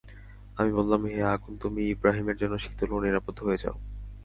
আমি 0.57 0.71
বললাম, 0.73 1.01
হে 1.05 1.19
আগুন 1.33 1.53
তুমি 1.63 1.81
ইবরাহীমের 1.85 2.37
জন্য 2.41 2.53
শীতল 2.57 2.89
ও 2.93 2.97
নিরাপদ 2.99 3.35
হয়ে 3.39 3.61
যাও। 3.63 3.75